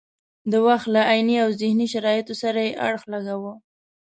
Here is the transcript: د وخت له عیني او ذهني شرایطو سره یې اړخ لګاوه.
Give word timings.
د 0.51 0.53
وخت 0.67 0.87
له 0.95 1.01
عیني 1.09 1.35
او 1.43 1.49
ذهني 1.61 1.87
شرایطو 1.93 2.33
سره 2.43 2.59
یې 2.67 2.77
اړخ 2.87 3.03
لګاوه. 3.13 3.53